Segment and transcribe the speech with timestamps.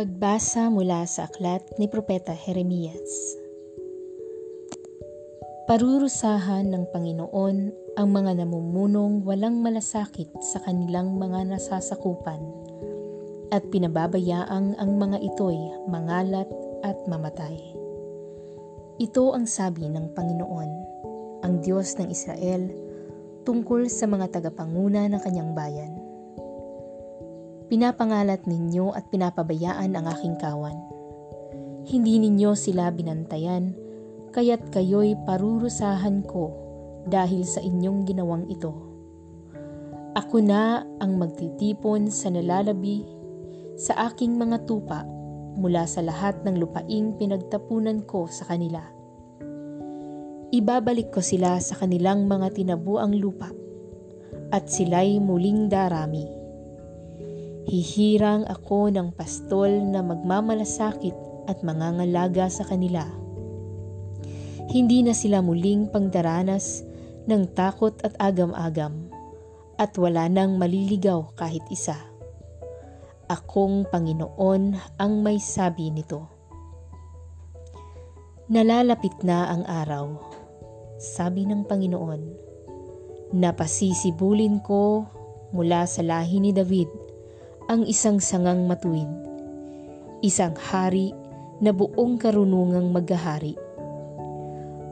[0.00, 3.36] Pagbasa mula sa aklat ni Propeta Jeremias.
[5.68, 7.56] Parurusahan ng Panginoon
[8.00, 12.40] ang mga namumunong walang malasakit sa kanilang mga nasasakupan
[13.52, 16.48] at pinababayaang ang mga ito'y mangalat
[16.80, 17.60] at mamatay.
[19.04, 20.70] Ito ang sabi ng Panginoon,
[21.44, 22.72] ang Diyos ng Israel,
[23.44, 25.99] tungkol sa mga tagapanguna ng kanyang bayan
[27.70, 30.74] Pinapangalat ninyo at pinapabayaan ang aking kawan.
[31.86, 33.78] Hindi ninyo sila binantayan,
[34.34, 36.50] kaya't kayo'y parurusahan ko
[37.06, 38.74] dahil sa inyong ginawang ito.
[40.18, 43.06] Ako na ang magtitipon sa nalalabi
[43.78, 45.06] sa aking mga tupa
[45.54, 48.82] mula sa lahat ng lupaing pinagtapunan ko sa kanila.
[50.50, 53.54] Ibabalik ko sila sa kanilang mga tinabuang lupa
[54.50, 56.39] at sila'y muling darami
[57.70, 61.14] Hihirang ako ng pastol na magmamalasakit
[61.46, 63.06] at mangangalaga sa kanila.
[64.74, 66.82] Hindi na sila muling pagdaranas
[67.30, 69.06] ng takot at agam-agam
[69.78, 71.94] at wala nang maliligaw kahit isa.
[73.30, 76.26] Akong Panginoon ang may sabi nito.
[78.50, 80.18] Nalalapit na ang araw,
[80.98, 82.22] sabi ng Panginoon.
[83.30, 85.06] Napasisibulin ko
[85.54, 87.09] mula sa lahi ni David
[87.70, 89.06] ang isang sangang matuwid,
[90.26, 91.14] isang hari
[91.62, 93.54] na buong karunungang maghahari.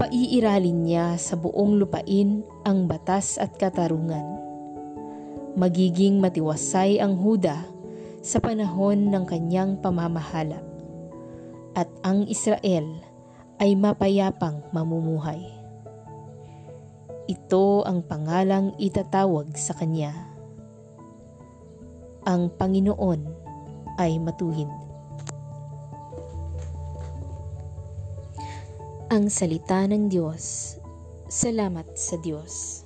[0.00, 4.24] Paiiralin niya sa buong lupain ang batas at katarungan.
[5.52, 7.60] Magiging matiwasay ang Huda
[8.24, 10.64] sa panahon ng kanyang pamamahala
[11.76, 12.88] at ang Israel
[13.60, 15.44] ay mapayapang mamumuhay.
[17.28, 20.31] Ito ang pangalang itatawag sa kanya
[22.22, 23.20] ang Panginoon
[23.98, 24.70] ay matuwid.
[29.12, 30.76] Ang Salita ng Diyos.
[31.28, 32.81] Salamat sa Diyos.